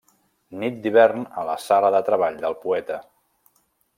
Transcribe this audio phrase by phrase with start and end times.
[0.61, 2.97] Nit d'hivern a la sala de treball del Poeta.